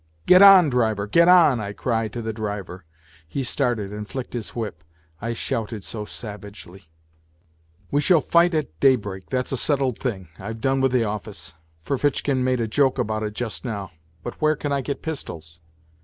[0.25, 2.85] Get on, driver, get on!" I cried to the driver.
[3.27, 4.83] He started and flicked his whip,
[5.21, 6.89] I shouted so savagely."
[7.91, 10.29] We shall fight at daybreak, that's a settled thing.
[10.39, 11.53] I've done with the office.
[11.85, 13.91] Ferfitchkin made a joke about it just now.
[14.23, 15.59] But where can I get pistols